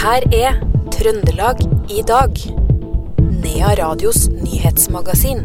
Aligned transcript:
her 0.00 0.24
er 0.32 0.54
Trøndelag 0.94 1.58
i 1.92 2.00
dag. 2.08 2.38
Nea 3.42 3.72
Radios 3.76 4.28
nyhetsmagasin. 4.32 5.42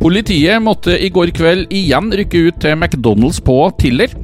Politiet 0.00 0.62
måtte 0.64 0.94
i 0.96 1.10
går 1.12 1.34
kveld 1.36 1.74
igjen 1.76 2.08
rykke 2.16 2.46
ut 2.46 2.60
til 2.62 2.78
McDonald's 2.78 3.42
på 3.44 3.58
Tiller. 3.80 4.14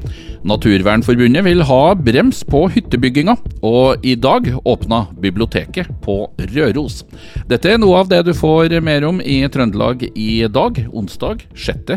Naturvernforbundet 0.47 1.45
vil 1.45 1.61
ha 1.69 1.81
brems 2.01 2.41
på 2.49 2.63
hyttebygginga, 2.73 3.35
og 3.61 4.01
i 4.01 4.15
dag 4.17 4.49
åpna 4.65 5.03
biblioteket 5.21 5.91
på 6.01 6.23
Røros. 6.55 7.03
Dette 7.51 7.75
er 7.75 7.81
noe 7.81 8.01
av 8.01 8.09
det 8.09 8.23
du 8.25 8.33
får 8.37 8.79
mer 8.81 9.05
om 9.05 9.21
i 9.21 9.43
Trøndelag 9.53 10.07
i 10.15 10.47
dag, 10.49 10.81
onsdag 10.97 11.45
6. 11.53 11.93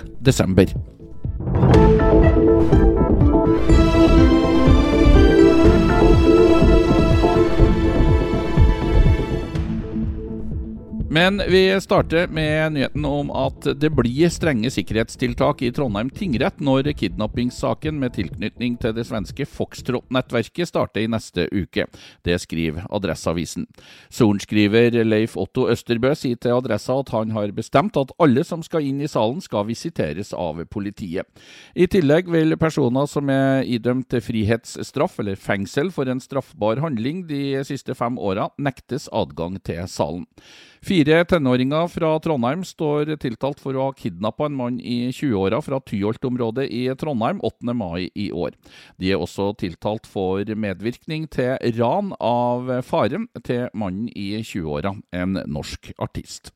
Men 11.12 11.42
vi 11.48 11.80
starter 11.80 12.28
med 12.28 12.73
nyheten 12.73 13.05
om 13.05 13.32
at 13.34 13.64
det 13.82 13.88
blir 13.91 14.30
strenge 14.30 14.70
sikkerhetstiltak 14.70 15.64
i 15.66 15.73
Trondheim 15.74 16.06
tingrett 16.14 16.60
når 16.62 16.92
kidnappingssaken 17.00 17.96
med 17.98 18.14
tilknytning 18.14 18.77
til 18.78 18.95
det 18.95 19.09
svenske 19.09 19.42
Foxtrot-nettverket 19.42 20.70
starter 20.70 21.02
i 21.02 21.09
neste 21.10 21.48
uke. 21.50 21.88
Det 22.23 22.36
skriver 22.38 22.86
Adresseavisen. 22.95 23.66
Sorenskriver 24.06 25.00
Leif 25.02 25.34
Otto 25.34 25.66
Østerbø 25.74 26.14
sier 26.14 26.38
til 26.38 26.55
Adressa 26.60 27.00
at 27.02 27.11
han 27.16 27.34
har 27.34 27.56
bestemt 27.58 27.98
at 27.98 28.14
alle 28.22 28.47
som 28.47 28.62
skal 28.62 28.86
inn 28.86 29.02
i 29.02 29.11
salen, 29.11 29.42
skal 29.42 29.66
visiteres 29.66 30.30
av 30.30 30.62
politiet. 30.70 31.27
I 31.74 31.91
tillegg 31.91 32.30
vil 32.30 32.55
personer 32.55 33.11
som 33.11 33.34
er 33.34 33.66
idømt 33.66 34.14
frihetsstraff 34.14 35.19
eller 35.19 35.34
fengsel 35.34 35.91
for 35.91 36.06
en 36.06 36.22
straffbar 36.22 36.78
handling 36.86 37.27
de 37.27 37.64
siste 37.67 37.98
fem 37.98 38.14
åra, 38.14 38.52
nektes 38.62 39.11
adgang 39.11 39.58
til 39.58 39.83
salen. 39.91 40.28
Fire 40.80 41.00
tenåringer 41.05 41.89
fra 41.89 42.19
Trondheim 42.20 42.65
står 42.65 43.17
tiltalt 43.23 43.61
for 43.61 43.77
å 43.77 43.89
ha 43.89 43.93
kidnappa 43.97 44.47
en 44.47 44.56
mann 44.59 44.81
i 44.81 45.11
20-åra 45.11 45.61
fra 45.62 45.81
Tyholt-området 45.81 46.69
i 46.69 46.87
Trondheim 46.98 47.41
8. 47.41 47.75
mai 47.75 48.11
i 48.15 48.31
år. 48.33 48.57
De 48.98 49.12
er 49.12 49.20
også 49.20 49.53
tiltalt 49.59 50.07
for 50.07 50.45
medvirkning 50.45 51.29
til 51.29 51.57
ran 51.79 52.15
av 52.20 52.83
faren 52.83 53.29
til 53.42 53.69
mannen 53.75 54.09
i 54.15 54.42
20-åra, 54.42 54.97
en 55.12 55.42
norsk 55.47 55.92
artist. 55.98 56.53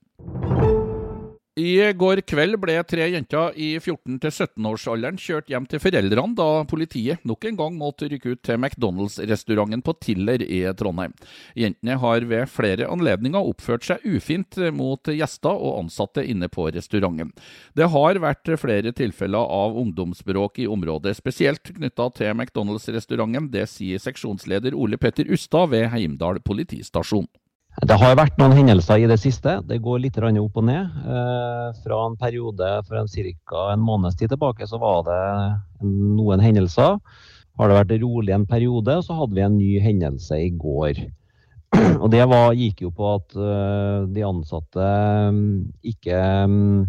I 1.54 1.92
går 1.94 2.18
kveld 2.26 2.56
ble 2.58 2.74
tre 2.82 3.04
jenter 3.12 3.52
i 3.54 3.76
14-17-årsalderen 3.78 5.20
kjørt 5.22 5.52
hjem 5.52 5.68
til 5.70 5.78
foreldrene 5.78 6.34
da 6.34 6.46
politiet 6.66 7.22
nok 7.22 7.46
en 7.46 7.60
gang 7.60 7.76
måtte 7.78 8.08
rykke 8.10 8.32
ut 8.34 8.40
til 8.42 8.58
McDonald's-restauranten 8.58 9.84
på 9.86 9.94
Tiller 10.02 10.42
i 10.42 10.64
Trondheim. 10.74 11.14
Jentene 11.54 11.94
har 12.02 12.26
ved 12.26 12.50
flere 12.50 12.88
anledninger 12.90 13.38
oppført 13.52 13.86
seg 13.86 14.02
ufint 14.02 14.58
mot 14.74 15.06
gjester 15.06 15.54
og 15.54 15.84
ansatte 15.84 16.26
inne 16.26 16.50
på 16.50 16.66
restauranten. 16.74 17.30
Det 17.78 17.86
har 17.94 18.18
vært 18.26 18.50
flere 18.58 18.90
tilfeller 18.90 19.54
av 19.60 19.78
ungdomsbråk 19.78 20.58
i 20.58 20.66
området, 20.66 21.14
spesielt 21.20 21.70
knytta 21.70 22.10
til 22.18 22.34
McDonald's-restauranten. 22.34 23.46
Det 23.54 23.68
sier 23.70 24.02
seksjonsleder 24.02 24.74
Ole 24.74 24.98
Petter 24.98 25.30
Ustad 25.30 25.70
ved 25.70 25.86
Heimdal 25.94 26.42
politistasjon. 26.42 27.30
Det 27.82 27.96
har 27.98 28.14
vært 28.14 28.36
noen 28.38 28.54
hendelser 28.54 29.02
i 29.02 29.06
det 29.10 29.16
siste. 29.18 29.56
Det 29.66 29.80
går 29.82 30.04
litt 30.04 30.18
opp 30.22 30.58
og 30.60 30.64
ned. 30.64 30.90
Eh, 31.02 31.68
fra 31.82 31.98
en 32.06 32.16
periode 32.16 32.68
for 32.86 33.00
en 33.00 33.08
ca. 33.08 33.72
en 33.72 33.80
måneds 33.82 34.16
tid 34.16 34.30
tilbake 34.30 34.66
så 34.66 34.78
var 34.78 35.02
det 35.02 35.58
noen 35.82 36.40
hendelser. 36.40 37.00
Har 37.58 37.68
det 37.68 37.78
vært 37.80 38.02
rolig 38.02 38.32
en 38.32 38.46
periode, 38.46 39.02
så 39.02 39.14
hadde 39.18 39.34
vi 39.34 39.42
en 39.42 39.58
ny 39.58 39.80
hendelse 39.80 40.38
i 40.38 40.50
går. 40.50 41.02
Og 42.02 42.10
Det 42.10 42.22
var, 42.30 42.54
gikk 42.54 42.82
jo 42.82 42.90
på 42.94 43.14
at 43.16 43.34
uh, 43.34 44.06
de 44.06 44.22
ansatte 44.22 44.86
um, 45.30 45.66
ikke 45.82 46.14
um, 46.46 46.86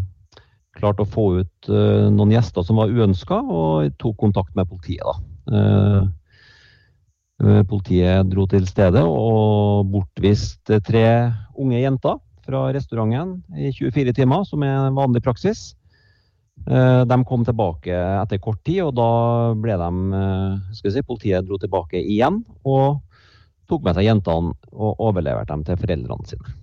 klarte 0.77 1.01
å 1.01 1.09
få 1.09 1.39
ut 1.41 1.69
noen 1.69 2.33
gjester 2.33 2.61
som 2.61 2.77
var 2.77 2.91
uønska, 2.91 3.39
og 3.41 3.93
tok 3.97 4.17
kontakt 4.21 4.53
med 4.55 4.67
politiet. 4.69 5.05
da. 5.47 6.03
Eh, 7.43 7.63
politiet 7.67 8.29
dro 8.31 8.45
til 8.47 8.63
stedet 8.63 9.01
og 9.03 9.89
bortviste 9.91 10.79
tre 10.87 11.07
unge 11.59 11.81
jenter 11.81 12.21
fra 12.45 12.69
restauranten 12.71 13.41
i 13.59 13.73
24 13.75 14.13
timer, 14.15 14.45
som 14.47 14.63
er 14.63 14.93
vanlig 14.95 15.19
praksis. 15.25 15.73
Eh, 16.63 17.01
de 17.03 17.17
kom 17.27 17.43
tilbake 17.43 17.91
etter 17.91 18.39
kort 18.39 18.61
tid, 18.63 18.85
og 18.85 18.95
da 18.95 19.09
ble 19.59 19.75
de 19.81 20.21
eh, 20.21 20.77
skal 20.79 20.95
si, 20.95 21.03
Politiet 21.03 21.47
dro 21.49 21.59
tilbake 21.59 21.99
igjen 21.99 22.39
og 22.63 23.01
tok 23.67 23.83
med 23.83 23.97
seg 23.97 24.07
jentene 24.07 24.55
og 24.71 25.03
overleverte 25.03 25.51
dem 25.51 25.67
til 25.67 25.81
foreldrene 25.81 26.31
sine. 26.31 26.55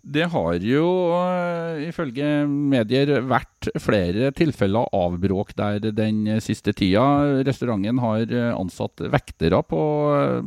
Det 0.00 0.24
har 0.32 0.62
jo 0.64 0.84
uh, 1.12 1.76
ifølge 1.84 2.26
medier 2.48 3.20
vært 3.28 3.68
flere 3.82 4.30
tilfeller 4.36 4.88
av 4.96 5.18
bråk 5.20 5.52
der 5.58 5.90
den 5.92 6.22
siste 6.40 6.72
tida. 6.76 7.02
Restauranten 7.44 8.00
har 8.00 8.24
eh, 8.24 8.48
ansatt 8.56 9.02
vektere 9.12 9.60
på, 9.68 9.82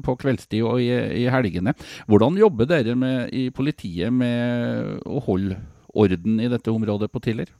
på 0.06 0.16
kveldstid 0.24 0.66
og 0.66 0.82
i, 0.82 0.90
i, 1.22 1.28
helgene. 1.30 1.76
Hvordan 2.10 2.40
jobber 2.42 2.70
dere 2.72 2.98
med, 2.98 3.30
i 3.30 3.52
politiet 3.54 4.10
med 4.14 5.06
å 5.06 5.22
holde 5.28 5.60
orden 5.94 6.42
i 6.42 6.50
dette 6.50 6.74
området 6.74 7.12
på 7.14 7.22
Tiller? 7.22 7.54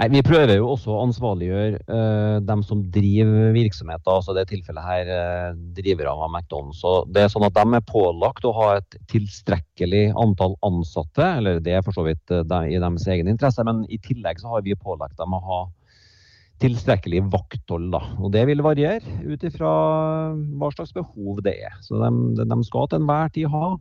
Nei, 0.00 0.06
Vi 0.08 0.22
prøver 0.24 0.56
jo 0.56 0.70
også 0.72 0.94
å 0.94 1.02
ansvarliggjøre 1.04 1.82
uh, 1.84 2.38
dem 2.48 2.62
som 2.64 2.80
driver 2.94 3.52
virksomheter, 3.52 4.08
altså 4.08 4.32
det 4.36 4.46
tilfellet 4.48 4.86
her 4.86 5.10
uh, 5.12 5.58
driverne 5.76 6.14
av 6.14 6.30
McDonald's. 6.30 6.80
Så 6.80 7.02
det 7.12 7.26
er 7.26 7.32
sånn 7.32 7.44
at 7.44 7.58
De 7.58 7.76
er 7.76 7.84
pålagt 7.90 8.46
å 8.48 8.54
ha 8.56 8.70
et 8.78 8.96
tilstrekkelig 9.12 10.06
antall 10.22 10.56
ansatte, 10.64 11.26
eller 11.42 11.60
det 11.60 11.76
er 11.76 11.84
for 11.84 11.96
så 11.96 12.06
vidt 12.08 12.32
uh, 12.32 12.40
i 12.64 12.80
deres 12.80 13.06
egen 13.12 13.28
interesse, 13.28 13.64
men 13.68 13.84
i 13.92 14.00
tillegg 14.00 14.40
så 14.40 14.54
har 14.54 14.64
vi 14.64 14.78
pålagt 14.80 15.20
dem 15.20 15.36
å 15.36 15.42
ha 15.44 15.62
tilstrekkelig 16.62 17.26
vakthold. 17.32 17.90
Da. 17.92 18.00
Og 18.22 18.32
Det 18.32 18.46
vil 18.48 18.64
variere 18.64 19.18
ut 19.26 19.44
ifra 19.44 19.74
hva 20.32 20.72
slags 20.72 20.94
behov 20.96 21.42
det 21.44 21.58
er. 21.68 21.76
Så 21.84 22.00
De, 22.00 22.46
de 22.46 22.58
skal 22.64 22.88
til 22.88 23.02
enhver 23.02 23.32
tid 23.34 23.52
ha 23.52 23.74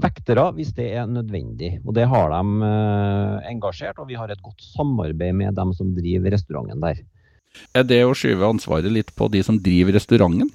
vektere 0.00 0.46
hvis 0.56 0.72
det 0.76 0.90
er 0.98 1.08
nødvendig. 1.10 1.78
Og 1.84 1.94
Det 1.94 2.06
har 2.10 2.30
de 2.32 2.68
eh, 2.68 3.50
engasjert, 3.52 3.98
og 3.98 4.08
vi 4.08 4.18
har 4.18 4.30
et 4.30 4.42
godt 4.42 4.62
samarbeid 4.74 5.34
med 5.34 5.54
dem 5.54 5.72
som 5.74 5.94
driver 5.94 6.34
restauranten 6.34 6.82
der. 6.82 7.02
Er 7.74 7.84
det 7.86 8.02
å 8.02 8.14
skyve 8.18 8.48
ansvaret 8.48 8.90
litt 8.90 9.14
på 9.14 9.28
de 9.30 9.42
som 9.46 9.60
driver 9.62 9.94
restauranten? 9.94 10.50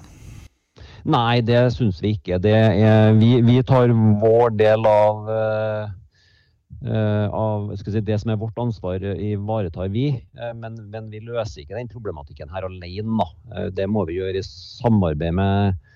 Nei, 1.08 1.40
det 1.40 1.62
syns 1.72 2.02
vi 2.04 2.12
ikke. 2.18 2.36
Er, 2.44 3.14
vi, 3.16 3.38
vi, 3.40 3.56
tar 3.64 3.88
vår 4.20 4.52
del 4.52 4.84
av, 4.84 5.30
uh, 5.32 7.28
av 7.32 7.70
si, 7.80 8.02
Det 8.04 8.18
som 8.20 8.34
er 8.34 8.42
vårt 8.42 8.60
ansvar, 8.60 9.00
ivaretar 9.00 9.88
vi. 9.88 10.10
Men, 10.36 10.76
men, 10.92 11.08
vi 11.08 11.22
løser 11.24 11.64
ikke 11.64 11.78
den 11.78 11.88
problematikken 11.88 12.52
her 12.52 12.68
alene. 12.68 13.30
Det 13.72 13.88
må 13.88 14.04
vi 14.10 14.20
gjøre 14.20 14.42
i 14.42 14.44
samarbeid 14.44 15.40
med 15.40 15.80
Eh, 15.80 15.89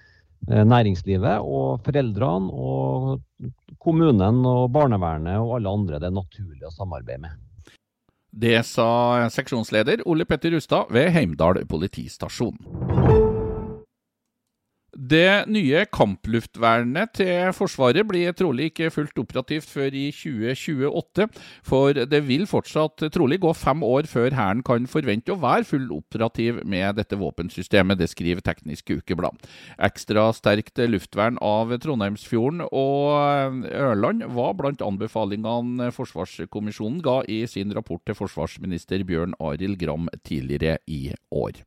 næringslivet 0.49 1.41
og 1.41 1.81
foreldrene 1.87 2.53
og 2.53 3.51
kommunen 3.81 4.45
og 4.49 4.71
barnevernet 4.75 5.41
og 5.41 5.57
alle 5.59 5.75
andre 5.79 6.01
det 6.01 6.11
er 6.11 6.17
naturlig 6.19 6.69
å 6.69 6.75
samarbeide 6.75 7.25
med. 7.27 7.43
Det 8.35 8.59
sa 8.67 9.29
seksjonsleder 9.31 10.03
Ole 10.11 10.27
Petter 10.27 10.57
Rustad 10.57 10.91
ved 10.91 11.13
Heimdal 11.15 11.63
politistasjon. 11.71 12.59
Det 14.95 15.49
nye 15.51 15.81
kampluftvernet 15.91 17.17
til 17.19 17.51
Forsvaret 17.57 18.07
blir 18.07 18.35
trolig 18.37 18.69
ikke 18.71 18.93
fullt 18.95 19.19
operativt 19.19 19.67
før 19.67 19.97
i 19.97 20.05
2028, 20.15 21.27
for 21.67 21.99
det 21.99 22.21
vil 22.29 22.47
fortsatt 22.47 23.03
trolig 23.15 23.41
gå 23.43 23.51
fem 23.59 23.83
år 23.83 24.07
før 24.11 24.37
Hæren 24.39 24.63
kan 24.67 24.87
forvente 24.91 25.35
å 25.35 25.41
være 25.43 25.67
full 25.67 25.91
operativ 25.97 26.63
med 26.63 27.01
dette 27.01 27.19
våpensystemet. 27.19 27.99
Det 27.99 28.11
skriver 28.13 28.45
Teknisk 28.47 28.95
Ukeblad. 28.95 29.43
Ekstra 29.83 30.29
sterkt 30.37 30.79
luftvern 30.79 31.43
av 31.43 31.75
Trondheimsfjorden 31.83 32.65
og 32.71 33.67
Ørland 33.75 34.29
var 34.39 34.55
blant 34.59 34.85
anbefalingene 34.85 35.91
Forsvarskommisjonen 35.95 37.03
ga 37.05 37.21
i 37.27 37.43
sin 37.51 37.75
rapport 37.75 38.05
til 38.07 38.19
forsvarsminister 38.19 39.03
Bjørn 39.09 39.35
Arild 39.43 39.81
Gram 39.83 40.11
tidligere 40.23 40.79
i 40.87 41.09
år. 41.35 41.65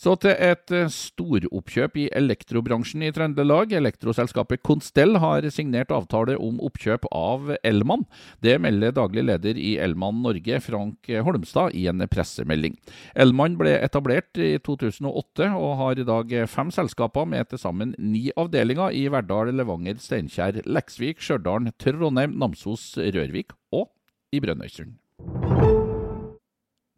Så 0.00 0.14
til 0.16 0.32
et 0.32 0.72
eh, 0.72 0.88
storoppkjøp 0.88 1.98
i 2.00 2.06
elektrobransjen 2.16 3.02
i 3.04 3.10
Trøndelag. 3.12 3.74
Elektroselskapet 3.76 4.62
Constell 4.64 5.18
har 5.20 5.44
signert 5.52 5.92
avtale 5.92 6.38
om 6.40 6.56
oppkjøp 6.64 7.04
av 7.12 7.50
Elman. 7.68 8.06
Det 8.40 8.54
melder 8.64 8.94
daglig 8.96 9.26
leder 9.28 9.60
i 9.60 9.74
Elman 9.84 10.22
Norge, 10.24 10.62
Frank 10.64 11.10
Holmstad, 11.26 11.76
i 11.76 11.84
en 11.92 12.00
pressemelding. 12.08 12.78
Elman 13.12 13.58
ble 13.60 13.76
etablert 13.76 14.40
i 14.40 14.54
2008 14.64 15.50
og 15.58 15.76
har 15.82 16.00
i 16.00 16.08
dag 16.08 16.32
fem 16.48 16.72
selskaper 16.72 17.28
med 17.28 17.52
til 17.52 17.60
sammen 17.60 17.92
ni 18.00 18.30
avdelinger 18.40 18.96
i 18.96 19.04
Verdal, 19.12 19.52
Levanger, 19.52 20.00
Steinkjer, 20.00 20.62
Leksvik, 20.64 21.20
Stjørdal, 21.20 21.68
Trondheim, 21.76 22.40
Namsos, 22.40 22.94
Rørvik 22.96 23.52
og 23.76 23.90
i 24.32 24.40
Brønnøysund. 24.40 24.96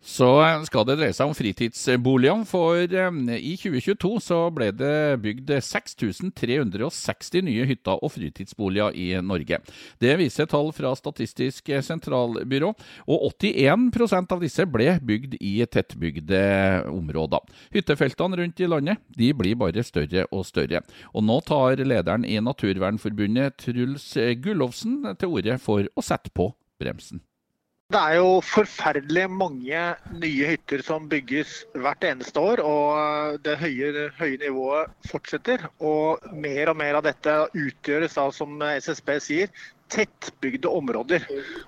Så 0.03 0.27
skal 0.67 0.83
det 0.89 0.97
dreie 0.99 1.15
seg 1.15 1.31
om 1.31 1.37
fritidsboliger, 1.37 2.41
for 2.51 2.75
eh, 2.83 3.19
i 3.39 3.53
2022 3.55 4.11
så 4.25 4.39
ble 4.51 4.73
det 4.75 5.21
bygd 5.23 5.53
6360 5.63 7.47
nye 7.47 7.69
hytter 7.71 8.03
og 8.03 8.11
fritidsboliger 8.11 8.99
i 8.99 9.07
Norge. 9.23 9.61
Det 10.03 10.17
viser 10.19 10.51
tall 10.51 10.73
fra 10.75 10.91
Statistisk 10.99 11.71
sentralbyrå, 11.87 12.73
og 13.07 13.27
81% 13.31 14.35
av 14.35 14.43
disse 14.43 14.67
ble 14.67 14.91
bygd 15.07 15.39
i 15.39 15.55
tettbygde 15.71 16.45
områder. 16.91 17.47
Hyttefeltene 17.71 18.43
rundt 18.43 18.59
i 18.59 18.71
landet 18.75 19.07
de 19.15 19.31
blir 19.39 19.59
bare 19.63 19.87
større 19.87 20.27
og 20.35 20.49
større. 20.51 20.83
Og 21.15 21.23
nå 21.31 21.39
tar 21.47 21.79
lederen 21.79 22.27
i 22.27 22.41
Naturvernforbundet, 22.43 23.55
Truls 23.63 24.17
Gullovsen, 24.43 25.05
til 25.15 25.39
orde 25.39 25.63
for 25.63 25.87
å 25.95 26.03
sette 26.03 26.35
på 26.35 26.51
bremsen. 26.83 27.23
Det 27.93 28.01
er 28.01 28.15
jo 28.17 28.39
forferdelig 28.41 29.27
mange 29.29 29.81
nye 30.17 30.47
hytter 30.49 30.81
som 30.87 31.11
bygges 31.13 31.59
hvert 31.77 32.05
eneste 32.09 32.41
år. 32.41 32.63
Og 32.65 33.43
det 33.45 33.59
høye, 33.61 34.07
høye 34.17 34.39
nivået 34.41 34.95
fortsetter. 35.11 35.67
Og 35.85 36.23
mer 36.33 36.73
og 36.73 36.79
mer 36.81 36.97
av 36.97 37.05
dette 37.05 37.35
utgjøres 37.53 38.17
av, 38.23 38.33
som 38.33 38.57
SSB 38.65 39.13
sier, 39.21 39.53
tettbygde 39.93 40.73
områder. 40.73 41.27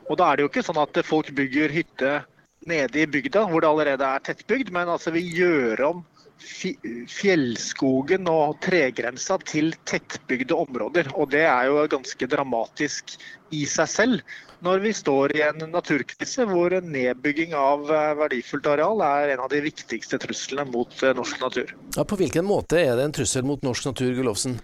Og 0.08 0.16
da 0.16 0.30
er 0.30 0.40
det 0.40 0.46
jo 0.46 0.52
ikke 0.54 0.64
sånn 0.64 0.80
at 0.80 1.02
folk 1.04 1.28
bygger 1.36 1.74
hytte 1.76 2.14
nede 2.72 3.02
i 3.02 3.10
bygda 3.10 3.44
hvor 3.50 3.60
det 3.60 3.68
allerede 3.74 4.08
er 4.08 4.24
tettbygd, 4.24 4.72
men 4.72 4.88
altså 4.88 5.12
vi 5.12 5.26
gjør 5.28 5.84
om 5.90 6.02
fjellskogen 7.12 8.24
og 8.32 8.56
tregrensa 8.64 9.36
til 9.44 9.76
tettbygde 9.84 10.56
områder. 10.56 11.12
Og 11.20 11.28
det 11.36 11.44
er 11.50 11.68
jo 11.68 11.84
ganske 11.92 12.32
dramatisk 12.32 13.18
i 13.52 13.66
seg 13.68 13.92
selv 13.92 14.36
når 14.64 14.80
vi 14.84 14.92
står 14.96 15.36
i 15.36 15.42
en 15.44 15.66
naturkrise 15.70 16.46
hvor 16.48 16.72
nedbygging 16.80 17.54
av 17.58 17.90
eh, 17.92 18.12
verdifullt 18.18 18.68
areal 18.70 19.02
er 19.04 19.34
en 19.34 19.44
av 19.44 19.52
de 19.52 19.60
viktigste 19.64 20.18
truslene 20.22 20.64
mot 20.70 21.02
eh, 21.02 21.14
norsk 21.16 21.42
natur. 21.42 21.74
Ja, 21.96 22.04
på 22.08 22.18
hvilken 22.20 22.48
måte 22.48 22.80
er 22.80 22.96
det 22.96 23.08
en 23.08 23.16
trussel 23.20 23.44
mot 23.46 23.62
norsk 23.66 23.90
natur, 23.92 24.14
Gullovsen? 24.16 24.58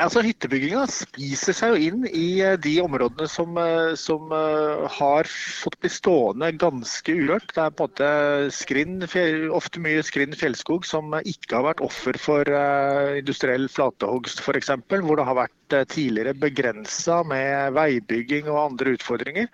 Altså, 0.00 0.22
Hyttebygginga 0.24 0.86
spiser 0.90 1.56
seg 1.56 1.74
jo 1.74 1.90
inn 1.90 2.06
i 2.08 2.40
eh, 2.44 2.56
de 2.62 2.74
områdene 2.82 3.28
som, 3.30 3.58
som 4.00 4.32
har 4.32 5.28
fått 5.30 5.78
bli 5.82 5.92
stående 5.92 6.50
ganske 6.60 7.16
urørt. 7.16 7.52
Det 7.54 7.64
er 7.64 7.74
på 7.76 7.86
en 7.86 7.92
måte 7.92 8.10
skrinn, 8.56 8.98
ofte 9.52 9.82
mye 9.84 10.02
skrinn 10.06 10.36
fjellskog 10.36 10.88
som 10.88 11.12
ikke 11.20 11.58
har 11.58 11.68
vært 11.70 11.84
offer 11.84 12.18
for 12.20 12.52
industriell 13.20 13.68
flatehogst 13.72 14.42
f.eks. 14.44 14.72
Hvor 14.90 15.20
det 15.20 15.28
har 15.28 15.42
vært 15.44 15.58
Eh, 15.72 15.84
tidligere 15.86 16.34
begrensa 16.34 17.20
med 17.22 17.74
veibygging 17.76 18.48
og 18.50 18.58
andre 18.62 18.96
utfordringer. 18.96 19.46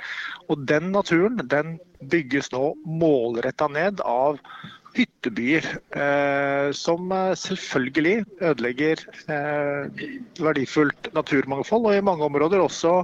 Og 0.49 0.65
den 0.69 0.91
naturen 0.95 1.41
den 1.51 1.79
bygges 2.13 2.49
nå 2.55 2.73
målretta 2.87 3.69
ned 3.73 4.01
av 4.01 4.39
hyttebyer, 4.97 5.67
eh, 5.97 6.73
som 6.77 7.13
eh, 7.13 7.35
selvfølgelig 7.39 8.25
ødelegger 8.41 9.03
eh, 9.29 10.07
verdifullt 10.41 11.11
naturmangfold, 11.15 11.87
og 11.91 11.97
i 11.97 12.05
mange 12.05 12.25
områder 12.25 12.65
også 12.65 13.03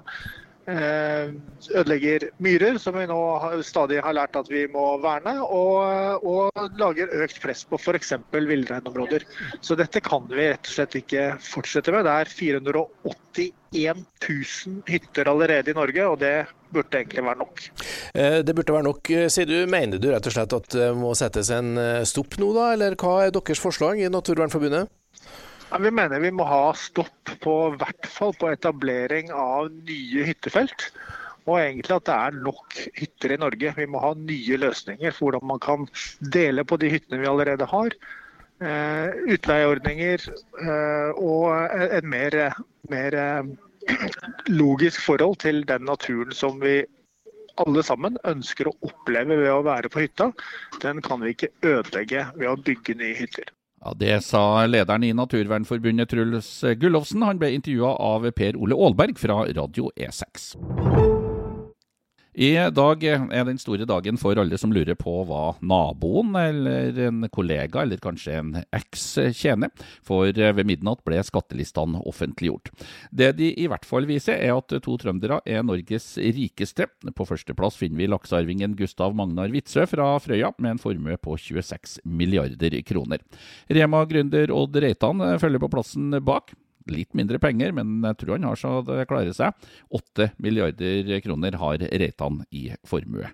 ødelegger 0.68 2.28
myrer, 2.42 2.78
som 2.78 2.94
vi 2.98 3.06
nå 3.10 3.18
stadig 3.66 4.00
har 4.04 4.14
lært 4.16 4.36
at 4.38 4.50
vi 4.50 4.64
må 4.70 4.96
verne, 5.02 5.34
og, 5.42 6.22
og 6.22 6.78
lager 6.78 7.10
økt 7.24 7.40
press 7.42 7.64
på 7.66 7.80
f.eks. 7.80 8.14
villreinområder. 8.32 9.26
Så 9.60 9.76
dette 9.78 10.02
kan 10.04 10.28
vi 10.30 10.52
rett 10.52 10.68
og 10.68 10.76
slett 10.76 10.96
ikke 11.02 11.26
fortsette 11.42 11.94
med. 11.94 12.06
Det 12.06 12.14
er 12.22 12.32
481 12.38 14.04
000 14.22 14.82
hytter 14.88 15.30
allerede 15.32 15.74
i 15.74 15.78
Norge, 15.78 16.06
og 16.06 16.18
det 16.22 16.36
burde 16.72 17.02
egentlig 17.02 17.26
være 17.26 17.42
nok. 17.42 17.66
Eh, 18.14 18.38
det 18.46 18.54
burde 18.56 18.78
være 18.78 18.88
nok, 18.88 19.10
eh, 19.10 19.28
sier 19.32 19.50
du. 19.50 19.58
Mener 19.66 19.98
du 19.98 20.10
rett 20.12 20.30
og 20.30 20.36
slett 20.36 20.56
at 20.56 20.72
det 20.78 20.90
må 20.96 21.12
settes 21.18 21.50
en 21.52 21.74
stopp 22.08 22.38
nå, 22.40 22.54
da? 22.56 22.72
Eller 22.76 22.96
hva 22.96 23.22
er 23.26 23.34
deres 23.34 23.60
forslag 23.60 24.00
i 24.00 24.10
Naturvernforbundet? 24.12 24.90
Vi 25.80 25.90
mener 25.90 26.20
vi 26.20 26.30
må 26.34 26.44
ha 26.44 26.72
stopp 26.76 27.30
på 27.40 27.52
hvert 27.80 28.08
fall 28.10 28.34
på 28.36 28.50
etablering 28.52 29.30
av 29.32 29.70
nye 29.72 30.24
hyttefelt. 30.28 30.90
Og 31.48 31.58
egentlig 31.58 31.96
at 31.96 32.06
det 32.06 32.16
er 32.16 32.40
nok 32.44 32.76
hytter 32.98 33.34
i 33.34 33.38
Norge. 33.40 33.72
Vi 33.78 33.86
må 33.90 34.02
ha 34.02 34.12
nye 34.18 34.58
løsninger 34.60 35.14
for 35.16 35.32
hvordan 35.32 35.48
man 35.54 35.62
kan 35.62 35.86
dele 36.34 36.64
på 36.68 36.78
de 36.82 36.92
hyttene 36.92 37.22
vi 37.22 37.30
allerede 37.30 37.66
har. 37.72 37.96
Uh, 38.62 39.08
utleieordninger 39.32 40.22
uh, 40.62 41.10
og 41.18 41.48
et 41.82 42.04
mer, 42.06 42.36
mer 42.92 43.16
uh, 43.18 43.48
logisk 44.46 45.02
forhold 45.02 45.40
til 45.42 45.64
den 45.66 45.88
naturen 45.88 46.30
som 46.36 46.60
vi 46.62 46.84
alle 47.60 47.82
sammen 47.84 48.20
ønsker 48.28 48.70
å 48.70 48.76
oppleve 48.86 49.40
ved 49.40 49.50
å 49.50 49.64
være 49.66 49.90
på 49.92 50.04
hytta. 50.04 50.30
Den 50.84 51.02
kan 51.02 51.24
vi 51.24 51.34
ikke 51.34 51.50
ødelegge 51.64 52.28
ved 52.36 52.52
å 52.52 52.60
bygge 52.68 52.96
nye 53.02 53.18
hytter. 53.18 53.50
Ja, 53.84 53.94
Det 53.96 54.20
sa 54.24 54.66
lederen 54.66 55.04
i 55.04 55.12
Naturvernforbundet 55.12 56.08
Truls 56.10 56.64
Gullovsen. 56.76 57.22
Han 57.22 57.38
ble 57.38 57.50
intervjua 57.56 57.96
av 57.98 58.30
Per 58.30 58.56
Ole 58.56 58.78
Aalberg 58.78 59.18
fra 59.18 59.42
Radio 59.50 59.90
E6. 59.96 61.01
I 62.32 62.54
dag 62.72 63.02
er 63.04 63.44
den 63.44 63.58
store 63.60 63.84
dagen 63.84 64.16
for 64.16 64.38
alle 64.40 64.56
som 64.56 64.72
lurer 64.72 64.96
på 64.96 65.18
hva 65.28 65.52
naboen 65.60 66.32
eller 66.40 66.96
en 67.04 67.26
kollega 67.28 67.82
eller 67.82 68.00
kanskje 68.00 68.38
en 68.38 68.54
eks 68.72 69.04
tjener, 69.36 69.68
for 70.00 70.32
ved 70.32 70.64
midnatt 70.64 71.02
ble 71.04 71.20
skattelistene 71.28 72.00
offentliggjort. 72.08 72.70
Det 73.12 73.34
de 73.36 73.50
i 73.52 73.68
hvert 73.68 73.84
fall 73.84 74.08
viser, 74.08 74.40
er 74.40 74.56
at 74.56 74.72
to 74.72 74.96
trøndere 74.96 75.42
er 75.44 75.60
Norges 75.66 76.14
rikeste. 76.16 76.88
På 77.12 77.28
førsteplass 77.28 77.76
finner 77.76 78.00
vi 78.00 78.08
laksearvingen 78.08 78.78
Gustav 78.80 79.12
Magnar 79.12 79.52
Witzøe 79.52 79.84
fra 79.90 80.14
Frøya, 80.24 80.54
med 80.56 80.78
en 80.78 80.80
formue 80.80 81.20
på 81.20 81.36
26 81.36 82.00
milliarder 82.08 82.80
kroner. 82.88 83.20
Rema-gründer 83.68 84.56
Odd 84.56 84.80
Reitan 84.80 85.20
følger 85.42 85.60
på 85.60 85.74
plassen 85.76 86.16
bak. 86.24 86.56
Litt 86.90 87.12
mindre 87.14 87.38
penger, 87.42 87.74
men 87.76 88.00
jeg 88.02 88.20
tror 88.22 88.36
han 88.38 88.48
har 88.48 88.58
så 88.58 88.78
det 88.86 89.06
klarer 89.10 89.36
seg. 89.36 89.54
Åtte 89.92 90.32
milliarder 90.42 91.12
kroner 91.24 91.58
har 91.60 91.86
Reitan 91.92 92.42
i 92.50 92.70
formue. 92.88 93.30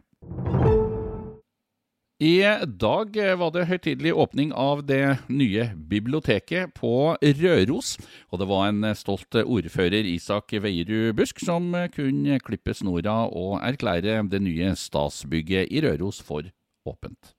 I 2.19 2.43
dag 2.67 3.15
var 3.39 3.53
det 3.55 3.69
høytidelig 3.71 4.11
åpning 4.11 4.51
av 4.51 4.81
det 4.89 5.21
nye 5.31 5.69
biblioteket 5.79 6.75
på 6.75 7.15
Røros. 7.15 7.93
Og 8.35 8.43
det 8.43 8.49
var 8.51 8.67
en 8.67 8.89
stolt 8.99 9.39
ordfører, 9.45 10.03
Isak 10.03 10.57
Veierud 10.59 11.15
Busk, 11.15 11.39
som 11.39 11.71
kunne 11.95 12.43
klippe 12.43 12.75
snora 12.75 13.21
og 13.31 13.61
erklære 13.63 14.25
det 14.35 14.43
nye 14.43 14.75
Stasbygget 14.75 15.71
i 15.71 15.87
Røros 15.87 16.19
for 16.19 16.51
åpent. 16.91 17.38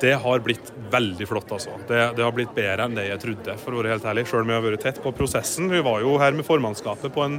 Det 0.00 0.12
har 0.12 0.38
blitt 0.44 0.72
veldig 0.90 1.28
flott, 1.28 1.52
altså. 1.52 1.70
Det, 1.88 2.00
det, 2.16 2.24
har 2.24 2.34
blitt 2.36 2.52
bedre 2.54 2.84
enn 2.84 2.96
det 2.96 3.06
jeg 3.08 3.20
trodde, 3.22 3.54
for 3.62 3.72
å 3.72 3.80
være 3.80 3.94
helt 3.94 4.08
ærlig. 4.08 4.26
Selv 4.28 4.44
om 4.44 4.52
jeg 4.52 4.60
har 4.60 4.66
vært 4.66 4.84
tett 4.84 5.00
på 5.02 5.12
prosessen. 5.16 5.70
Vi 5.72 5.80
var 5.84 6.02
jo 6.04 6.18
her 6.20 6.36
med 6.36 6.46
formannskapet 6.46 7.14
på 7.14 7.24
en, 7.24 7.38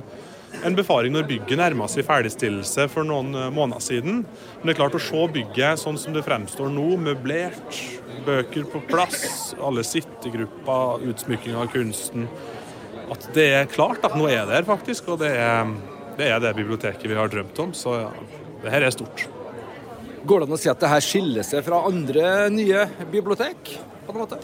en 0.65 0.77
befaring 0.77 1.13
når 1.13 1.27
bygget 1.29 1.61
nærma 1.61 1.89
seg 1.91 2.07
ferdigstillelse 2.07 2.87
for 2.93 3.05
noen 3.07 3.29
eh, 3.37 3.51
måneder 3.53 3.83
siden. 3.85 4.23
Men 4.25 4.65
det 4.65 4.73
er 4.73 4.79
klart 4.81 4.97
å 4.97 5.03
se 5.03 5.27
bygget 5.37 5.83
sånn 5.83 6.01
som 6.01 6.17
det 6.17 6.25
fremstår 6.25 6.73
nå, 6.73 6.87
møblert, 7.05 7.81
bøker 8.25 8.65
på 8.73 8.81
plass, 8.89 9.53
alle 9.61 9.85
sittegrupper, 9.85 11.05
utsmykking 11.13 11.61
av 11.61 11.69
kunsten. 11.75 12.25
At 13.13 13.29
det 13.37 13.51
er 13.61 13.71
klart 13.71 14.05
at 14.07 14.17
nå 14.17 14.31
er 14.33 14.47
det 14.49 14.63
her, 14.63 14.69
faktisk. 14.73 15.13
Og 15.13 15.21
det 15.21 15.35
er, 15.37 15.77
det 16.17 16.33
er 16.33 16.41
det 16.41 16.57
biblioteket 16.57 17.05
vi 17.05 17.21
har 17.21 17.29
drømt 17.31 17.65
om. 17.67 17.77
Så 17.77 17.99
ja, 18.01 18.13
det 18.65 18.73
her 18.73 18.89
er 18.89 18.97
stort. 18.97 19.29
Går 20.27 20.43
det 20.43 20.47
an 20.49 20.55
å 20.57 20.59
si 20.59 20.71
at 20.71 20.81
det 20.81 20.89
her 20.91 21.03
skiller 21.03 21.45
seg 21.47 21.63
fra 21.63 21.85
andre 21.87 22.49
nye 22.51 22.87
bibliotek? 23.11 23.77
på 24.07 24.13
en 24.13 24.19
måte? 24.19 24.39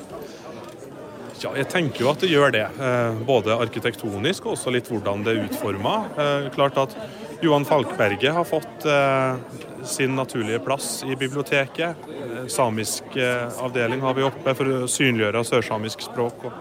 Ja, 1.43 1.51
jeg 1.57 1.67
tenker 1.71 2.05
jo 2.05 2.11
at 2.13 2.23
det 2.23 2.29
gjør 2.31 2.53
det. 2.55 2.63
Eh, 2.79 3.21
både 3.27 3.55
arkitektonisk 3.65 4.45
og 4.47 4.55
også 4.55 4.71
litt 4.71 4.87
hvordan 4.91 5.25
det 5.25 5.33
er 5.33 5.43
utforma. 5.47 5.95
Eh, 6.15 6.47
klart 6.55 6.79
at 6.79 6.95
Johan 7.43 7.67
Falkberget 7.67 8.31
har 8.31 8.47
fått 8.47 8.85
eh, 8.87 9.41
sin 9.83 10.15
naturlige 10.15 10.61
plass 10.63 11.01
i 11.03 11.17
biblioteket. 11.19 12.07
Samisk 12.51 13.17
avdeling 13.63 14.03
har 14.03 14.15
vi 14.15 14.23
oppe 14.27 14.53
for 14.55 14.71
å 14.71 14.87
synliggjøre 14.87 15.43
sørsamisk 15.47 16.05
språk 16.05 16.45
og, 16.47 16.55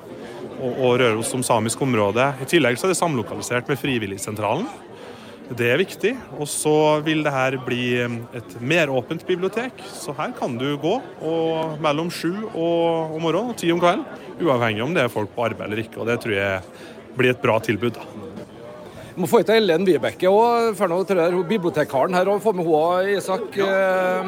og, 0.58 0.72
og 0.72 0.96
Røros 1.02 1.30
som 1.30 1.44
samisk 1.46 1.82
område. 1.86 2.32
I 2.42 2.48
tillegg 2.50 2.78
så 2.78 2.88
er 2.88 2.94
det 2.94 2.98
samlokalisert 2.98 3.70
med 3.70 3.78
Frivilligsentralen. 3.78 4.66
Det 5.50 5.68
er 5.68 5.80
viktig. 5.80 6.12
Og 6.38 6.48
så 6.48 6.74
vil 7.04 7.24
det 7.26 7.32
her 7.34 7.58
bli 7.66 7.84
et 8.02 8.54
meråpent 8.62 9.26
bibliotek. 9.28 9.82
Så 9.90 10.14
her 10.16 10.32
kan 10.38 10.56
du 10.60 10.68
gå 10.80 10.94
mellom 11.82 12.10
sju 12.14 12.32
og, 12.52 13.16
om 13.16 13.20
morgenen 13.24 13.52
og 13.52 13.58
ti 13.60 13.72
om 13.74 13.82
kvelden. 13.82 14.06
Uavhengig 14.42 14.84
om 14.84 14.94
det 14.96 15.06
er 15.06 15.12
folk 15.12 15.34
på 15.34 15.46
arbeid 15.48 15.68
eller 15.68 15.84
ikke. 15.84 16.00
Og 16.00 16.08
det 16.08 16.20
tror 16.22 16.36
jeg 16.38 16.62
blir 17.18 17.34
et 17.34 17.42
bra 17.42 17.58
tilbud. 17.62 17.98
da. 17.98 18.06
Vi 19.12 19.20
må 19.20 19.28
få 19.28 19.42
hit 19.42 19.50
Ellen 19.52 19.84
Vibeke 19.84 20.30
òg, 20.32 20.78
bibliotekaren 21.50 22.16
her, 22.16 22.30
og 22.32 22.40
få 22.40 22.54
med 22.56 22.64
henne, 22.64 23.18
Isak. 23.18 23.58
Ja. 23.60 24.22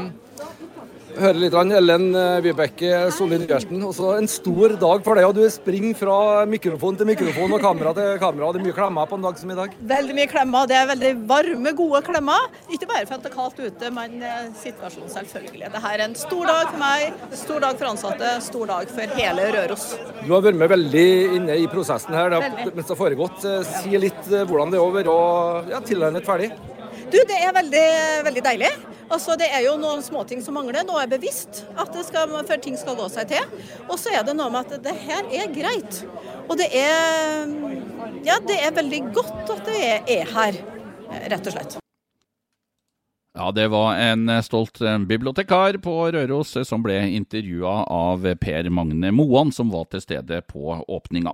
Høre 1.21 1.40
litt. 1.40 1.54
av 1.54 1.71
Ellen 1.78 2.06
eh, 2.18 2.40
Vibeke 2.44 2.90
Solli 3.14 3.38
Nyersten. 3.42 3.83
Også 3.87 4.14
en 4.18 4.28
stor 4.30 4.75
dag 4.80 5.04
for 5.06 5.18
deg. 5.18 5.26
og 5.28 5.37
Du 5.37 5.44
springer 5.52 5.97
fra 5.99 6.16
mikrofon 6.49 6.99
til 6.99 7.09
mikrofon 7.09 7.54
og 7.54 7.62
kamera 7.62 7.94
til 7.97 8.18
kamera. 8.23 8.50
Det 8.54 8.62
er 8.62 8.66
mye 8.66 8.76
klemmer 8.76 9.11
på 9.11 9.18
en 9.18 9.26
dag 9.26 9.40
som 9.40 9.52
i 9.52 9.59
dag? 9.59 9.76
Veldig 9.94 10.16
mye 10.18 10.30
klemmer. 10.30 10.68
Det 10.71 10.78
er 10.78 10.90
veldig 10.92 11.12
varme, 11.30 11.75
gode 11.78 12.02
klemmer. 12.09 12.49
Ikke 12.68 12.88
bare 12.90 13.06
for 13.09 13.18
at 13.18 13.26
det 13.26 13.33
er 13.33 13.37
kaldt 13.37 13.62
ute, 13.62 13.92
men 13.99 14.16
eh, 14.23 14.49
situasjonen 14.62 15.12
selvfølgelig. 15.14 15.71
Dette 15.76 15.92
er 15.92 16.04
en 16.06 16.16
stor 16.18 16.50
dag 16.50 16.73
for 16.73 16.83
meg, 16.83 17.21
stor 17.44 17.64
dag 17.66 17.80
for 17.80 17.92
ansatte, 17.92 18.35
stor 18.49 18.73
dag 18.75 18.94
for 18.99 19.18
hele 19.21 19.49
Røros. 19.54 19.88
Du 20.25 20.33
har 20.35 20.44
vært 20.44 20.61
med 20.61 20.73
veldig 20.73 21.09
inne 21.38 21.59
i 21.62 21.68
prosessen 21.71 22.16
her 22.16 22.33
mens 22.35 22.85
det 22.85 22.90
har 22.90 23.00
foregått. 23.00 23.44
Eh, 23.49 23.61
si 23.78 23.94
litt 24.00 24.23
hvordan 24.33 24.75
det 24.75 24.80
er 24.80 24.87
over, 24.88 25.12
og 25.14 25.73
ja, 25.75 25.83
tilnærmet 25.85 26.26
ferdig. 26.26 26.52
Du, 27.11 27.21
Det 27.21 27.37
er 27.38 27.54
veldig, 27.54 27.87
veldig 28.26 28.42
deilig. 28.44 28.75
Altså, 29.11 29.37
Det 29.38 29.49
er 29.52 29.64
jo 29.66 29.76
noen 29.80 30.02
småting 30.02 30.42
som 30.44 30.56
mangler. 30.56 30.84
Nå 30.87 30.96
er 31.00 31.11
bevisst 31.11 31.64
at 31.76 31.94
skal, 32.06 32.32
for 32.32 32.62
ting 32.62 32.76
skal 32.80 32.96
gå 32.99 33.08
seg 33.12 33.30
til. 33.34 33.62
Og 33.88 33.99
så 34.00 34.14
er 34.14 34.26
det 34.26 34.37
noe 34.38 34.50
med 34.52 34.64
at 34.64 34.84
det 34.84 34.96
her 35.04 35.28
er 35.28 35.52
greit. 35.54 36.02
Og 36.49 36.56
det 36.61 36.70
er, 36.76 37.49
ja, 38.26 38.40
det 38.44 38.58
er 38.61 38.76
veldig 38.76 39.02
godt 39.14 39.54
at 39.56 39.64
det 39.68 39.80
er, 39.80 40.04
er 40.20 40.34
her, 40.34 40.61
rett 41.32 41.50
og 41.50 41.56
slett. 41.56 41.78
Ja, 43.34 43.49
det 43.50 43.66
var 43.73 43.96
en 43.99 44.30
stolt 44.46 44.78
bibliotekar 45.11 45.80
på 45.82 45.94
Røros 46.14 46.52
som 46.68 46.84
ble 46.84 47.00
intervjua 47.16 47.80
av 47.90 48.28
Per 48.38 48.68
Magne 48.70 49.11
Moan, 49.11 49.50
som 49.50 49.73
var 49.75 49.88
til 49.90 50.04
stede 50.04 50.38
på 50.46 50.76
åpninga. 50.87 51.32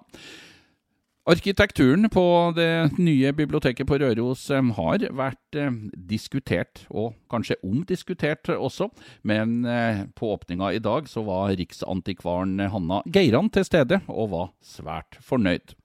Arkitekturen 1.28 2.08
på 2.08 2.22
det 2.56 2.96
nye 2.96 3.28
biblioteket 3.36 3.84
på 3.84 3.98
Røros 4.00 4.46
eh, 4.50 4.70
har 4.78 5.02
vært 5.12 5.58
eh, 5.58 5.74
diskutert, 6.08 6.86
og 6.88 7.12
kanskje 7.28 7.58
omdiskutert 7.66 8.48
også, 8.54 8.88
men 9.28 9.66
eh, 9.68 10.06
på 10.16 10.30
åpninga 10.32 10.70
i 10.72 10.80
dag 10.80 11.10
så 11.12 11.20
var 11.26 11.52
riksantikvaren 11.60 12.56
Hanna 12.72 13.02
Geiran 13.04 13.52
til 13.52 13.68
stede, 13.68 14.00
og 14.08 14.32
var 14.32 14.48
svært 14.64 15.20
fornøyd. 15.20 15.76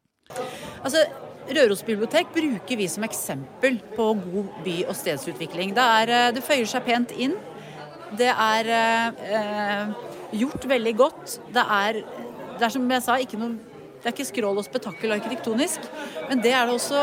Altså, 0.86 1.04
Røros 1.52 1.84
bibliotek 1.84 2.32
bruker 2.34 2.80
vi 2.80 2.88
som 2.90 3.04
eksempel 3.06 3.82
på 3.92 4.08
god 4.24 4.56
by- 4.64 4.88
og 4.88 4.96
stedsutvikling. 4.96 5.76
Det, 5.76 5.92
er, 6.00 6.32
det 6.34 6.48
føyer 6.48 6.66
seg 6.70 6.88
pent 6.88 7.12
inn. 7.12 7.36
Det 8.16 8.32
er 8.32 8.74
eh, 8.80 9.94
gjort 10.40 10.64
veldig 10.72 10.98
godt. 11.04 11.40
Det 11.52 11.70
er, 11.84 12.06
det 12.56 12.70
er 12.70 12.78
som 12.80 12.88
jeg 12.96 13.04
sa, 13.04 13.20
ikke 13.20 13.44
noe 13.44 13.75
det 14.06 14.12
er 14.12 14.14
ikke 14.20 14.28
skrål 14.30 14.60
og 14.62 14.66
spetakkel 14.68 15.16
arkitektonisk, 15.16 15.88
men 16.30 16.44
det 16.44 16.52
er 16.54 16.68
det 16.68 16.76
også 16.76 17.00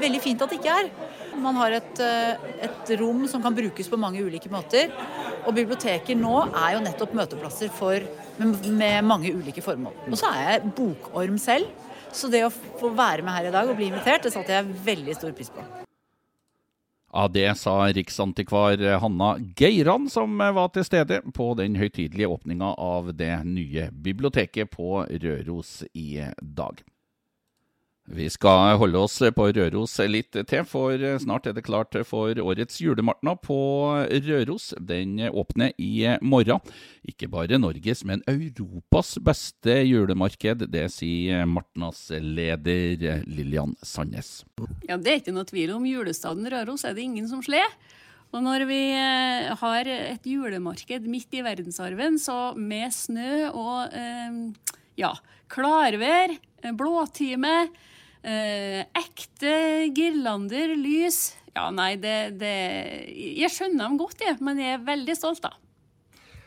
veldig 0.00 0.22
fint 0.24 0.40
at 0.40 0.48
det 0.48 0.56
ikke 0.56 0.72
er. 0.72 0.88
Man 1.36 1.58
har 1.60 1.76
et, 1.76 2.00
eh, 2.00 2.46
et, 2.64 2.92
rom 2.96 3.26
som 3.28 3.44
kan 3.44 3.52
brukes 3.52 3.90
på 3.92 3.98
mange 4.00 4.24
ulike 4.24 4.48
måter. 4.48 4.88
Og 5.44 5.52
biblioteker 5.52 6.16
nå 6.16 6.46
er 6.48 6.78
jo 6.78 6.80
nettopp 6.80 7.12
møteplasser 7.12 7.68
for, 7.68 8.08
med, 8.40 8.70
med 8.72 9.04
mange 9.04 9.36
ulike 9.36 9.60
formål. 9.60 10.00
Og 10.08 10.16
så 10.16 10.32
er 10.32 10.54
jeg 10.54 10.76
bokorm 10.80 11.36
selv, 11.36 11.68
så 12.08 12.32
det 12.32 12.46
å 12.46 12.54
få 12.54 12.88
være 12.96 13.20
med 13.20 13.36
her 13.36 13.50
i 13.50 13.58
dag 13.60 13.68
og 13.68 13.76
bli 13.76 13.92
invitert, 13.92 14.24
det 14.24 14.32
satte 14.32 14.56
jeg 14.56 14.80
veldig 14.88 15.20
stor 15.20 15.36
pris 15.36 15.52
på. 15.52 15.85
Ja, 17.16 17.28
Det 17.28 17.54
sa 17.58 17.92
riksantikvar 17.92 18.98
Hanna 18.98 19.38
Geiran, 19.56 20.10
som 20.10 20.38
var 20.38 20.68
til 20.68 20.84
stede 20.84 21.22
på 21.34 21.54
den 21.56 21.78
høytidelige 21.80 22.28
åpninga 22.28 22.74
av 22.76 23.08
det 23.16 23.38
nye 23.48 23.86
biblioteket 23.90 24.68
på 24.74 25.00
Røros 25.08 25.78
i 25.96 26.20
dag. 26.42 26.82
Vi 28.06 28.28
skal 28.30 28.76
holde 28.78 29.00
oss 29.02 29.16
på 29.34 29.48
Røros 29.50 29.96
litt 30.06 30.36
til, 30.46 30.62
for 30.68 31.00
snart 31.18 31.48
er 31.50 31.56
det 31.56 31.64
klart 31.66 31.96
for 32.06 32.38
årets 32.38 32.78
julemartna 32.78 33.32
på 33.42 33.56
Røros. 34.28 34.68
Den 34.78 35.18
åpner 35.26 35.72
i 35.82 36.04
morgen. 36.22 36.62
Ikke 37.02 37.26
bare 37.32 37.58
Norges, 37.58 38.04
men 38.06 38.22
Europas 38.30 39.16
beste 39.18 39.80
julemarked. 39.88 40.68
Det 40.70 40.84
sier 40.94 41.48
martnadsleder 41.50 43.24
Lillian 43.26 43.74
Sandnes. 43.82 44.44
Ja, 44.86 44.96
Det 44.96 45.10
er 45.10 45.18
ikke 45.24 45.34
noe 45.34 45.48
tvil 45.48 45.74
om. 45.74 45.88
Julestaden 45.90 46.46
Røros 46.46 46.86
er 46.86 46.94
det 46.94 47.08
ingen 47.08 47.26
som 47.26 47.42
slår. 47.42 47.74
Og 48.34 48.42
når 48.42 48.66
vi 48.70 48.80
eh, 48.94 49.50
har 49.58 49.90
et 49.90 50.26
julemarked 50.26 51.10
midt 51.10 51.34
i 51.34 51.42
verdensarven, 51.42 52.20
så 52.22 52.54
med 52.54 52.94
snø 52.94 53.48
og 53.50 53.90
eh, 53.94 54.72
ja, 54.98 55.12
klarvær, 55.50 56.34
blåtime 56.76 57.56
Eh, 58.26 58.80
ekte 58.98 59.52
girlander, 59.94 60.72
lys 60.74 61.36
Ja, 61.54 61.68
nei, 61.70 61.92
det, 62.02 62.40
det 62.40 62.56
Jeg 63.14 63.52
skjønner 63.54 63.86
dem 63.86 64.00
godt, 64.00 64.18
jeg, 64.24 64.34
men 64.42 64.58
jeg 64.58 64.74
er 64.74 64.82
veldig 64.82 65.14
stolt, 65.14 65.44
da. 65.44 65.54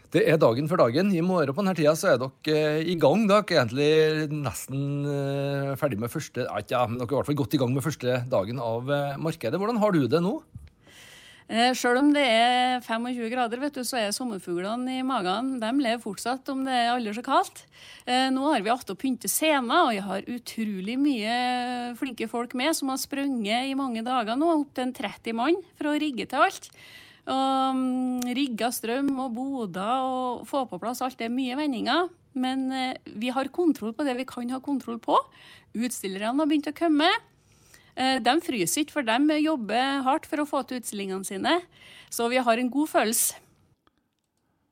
Det 0.09 0.24
er 0.25 0.39
dagen 0.41 0.65
for 0.67 0.81
dagen. 0.81 1.12
I 1.13 1.21
morgen 1.21 1.53
på 1.53 1.62
denne 1.62 1.75
tida 1.77 1.93
så 1.95 2.09
er 2.12 2.19
dere 2.19 2.55
eh, 2.57 2.88
i 2.91 2.95
gang. 3.00 3.27
Dere 3.29 3.45
er 3.45 3.62
egentlig 3.62 4.39
nesten 4.41 5.05
eh, 5.05 5.75
ferdig 5.79 6.01
med 6.01 6.12
første 6.12 6.48
ja, 6.50 6.81
men 6.89 6.98
dere 6.98 7.05
er 7.05 7.13
i 7.13 7.19
hvert 7.19 7.29
fall 7.29 7.39
godt 7.45 7.55
i 7.55 7.62
gang 7.62 7.75
med 7.75 7.86
første 7.86 8.17
dagen 8.33 8.59
av 8.59 8.89
markedet. 9.21 9.62
Hvordan 9.62 9.79
har 9.79 9.95
du 9.95 10.01
det 10.09 10.24
nå? 10.25 10.39
Eh, 11.50 11.72
Sjøl 11.74 11.98
om 11.98 12.12
det 12.13 12.22
er 12.22 12.84
25 12.86 13.32
grader, 13.32 13.58
vet 13.58 13.79
du, 13.79 13.82
så 13.82 13.98
er 13.98 14.12
sommerfuglene 14.13 15.00
i 15.00 15.06
magen 15.06 15.56
de 15.58 15.72
lever 15.82 16.01
fortsatt 16.03 16.51
om 16.53 16.62
det 16.68 16.75
er 16.77 16.91
aldri 16.91 17.15
så 17.18 17.24
kaldt. 17.25 17.63
Eh, 18.06 18.27
nå 18.29 18.44
har 18.51 18.62
vi 18.62 18.70
att 18.70 18.94
å 18.94 18.96
pynte 18.96 19.27
scener, 19.27 19.88
og 19.88 19.96
jeg 19.96 20.06
har 20.06 20.29
utrolig 20.29 21.00
mye 21.01 21.96
flinke 21.98 22.29
folk 22.29 22.53
med 22.53 22.75
som 22.77 22.94
har 22.94 23.01
sprunget 23.01 23.65
i 23.65 23.74
mange 23.74 24.06
dager 24.06 24.38
nå, 24.38 24.62
opptil 24.62 24.86
en 24.86 24.94
30 24.94 25.34
mann, 25.34 25.58
for 25.74 25.89
å 25.89 25.98
rigge 25.98 26.29
til 26.29 26.46
alt. 26.46 26.70
Og 27.29 27.75
um, 27.75 28.22
rigga 28.34 28.72
strøm 28.74 29.10
og 29.22 29.34
boder 29.34 30.06
og 30.06 30.46
få 30.50 30.63
på 30.70 30.79
plass 30.82 31.01
alt. 31.06 31.18
Det 31.20 31.29
mye 31.29 31.58
vendinger. 31.58 32.10
Men 32.34 32.72
eh, 32.72 32.98
vi 33.20 33.29
har 33.34 33.50
kontroll 33.53 33.94
på 33.94 34.06
det 34.06 34.15
vi 34.18 34.25
kan 34.29 34.50
ha 34.53 34.62
kontroll 34.62 35.00
på. 35.01 35.18
Utstillerne 35.77 36.38
har 36.38 36.50
begynt 36.50 36.70
å 36.70 36.77
komme. 36.77 37.10
Eh, 37.98 38.17
de 38.24 38.39
fryser 38.46 38.86
ikke, 38.86 39.00
for 39.00 39.08
de 39.08 39.41
jobber 39.43 40.01
hardt 40.05 40.29
for 40.29 40.41
å 40.43 40.50
få 40.50 40.63
til 40.67 40.81
utstillingene 40.81 41.27
sine. 41.27 41.60
Så 42.10 42.29
vi 42.31 42.41
har 42.41 42.58
en 42.58 42.74
god 42.74 42.91
følelse. 42.91 43.46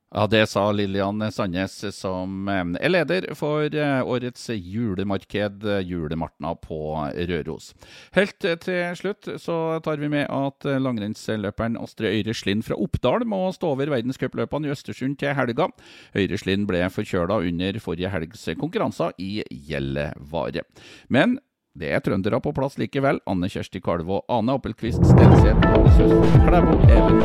Ja, 0.08 0.24
Det 0.24 0.46
sa 0.48 0.72
Lillian 0.72 1.20
Sandnes, 1.36 1.74
som 1.92 2.48
eh, 2.48 2.62
er 2.80 2.92
leder 2.94 3.26
for 3.36 3.68
eh, 3.68 4.00
årets 4.08 4.46
julemarked, 4.56 5.66
Julemartna 5.84 6.54
på 6.56 6.80
Røros. 7.28 7.74
Helt 8.16 8.40
til 8.40 8.96
slutt 8.96 9.28
så 9.44 9.58
tar 9.84 10.00
vi 10.00 10.08
med 10.14 10.32
at 10.32 10.64
langrennsløperen 10.80 11.76
Astrid 11.82 12.22
Øyre 12.22 12.38
Slind 12.40 12.64
fra 12.64 12.80
Oppdal 12.80 13.28
må 13.28 13.42
stå 13.52 13.74
over 13.76 13.92
verdenscupløpene 13.92 14.70
i 14.70 14.74
Østersund 14.78 15.20
til 15.20 15.36
helga. 15.36 15.68
Øyre 16.16 16.40
Slind 16.40 16.70
ble 16.72 16.86
forkjøla 16.88 17.42
under 17.44 17.84
forrige 17.84 18.14
helgs 18.16 18.48
konkurranser 18.56 19.12
i 19.20 19.44
Gjellevare. 19.52 20.64
Men 21.12 21.36
det 21.78 21.92
er 21.94 22.02
trøndere 22.02 22.40
på 22.42 22.54
plass 22.58 22.78
likevel. 22.82 23.22
Anne 23.30 23.50
Kjersti 23.52 23.82
Kalvå, 23.84 24.24
Ane 24.34 24.58
Appelquist 24.58 25.04
Stenseth, 25.06 25.68
Anne 25.70 25.92
Søsvold 25.98 26.48
Klæbo, 26.48 26.80
Even 26.90 27.22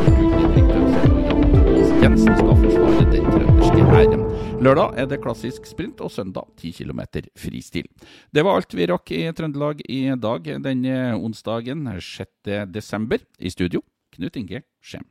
Jensen 2.02 2.34
skal 2.34 2.56
forsvare 2.58 3.04
den 3.12 3.28
trønderske 3.30 3.84
hæren. 3.92 4.24
Lørdag 4.62 4.98
er 4.98 5.06
det 5.10 5.20
klassisk 5.22 5.66
sprint, 5.70 6.02
og 6.02 6.10
søndag 6.10 6.50
10 6.58 6.72
km 6.82 7.00
fristil. 7.38 7.86
Det 8.34 8.44
var 8.44 8.58
alt 8.58 8.74
vi 8.74 8.90
rakk 8.90 9.14
i 9.14 9.22
Trøndelag 9.30 9.80
i 9.88 10.02
dag, 10.18 10.52
denne 10.66 11.14
onsdagen 11.14 11.86
6. 11.86 12.28
desember. 12.74 13.22
I 13.38 13.50
studio, 13.54 13.82
Knut 14.12 14.36
Inge 14.36 14.64
Skjem. 14.82 15.06